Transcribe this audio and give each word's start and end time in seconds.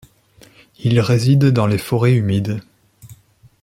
Il 0.79 0.99
réside 0.99 1.51
dans 1.51 1.67
les 1.67 1.77
forêts 1.77 2.15
humides. 2.15 2.59